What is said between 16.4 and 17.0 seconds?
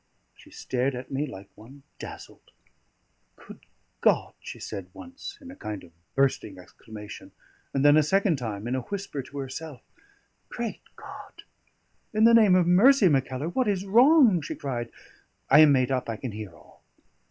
all."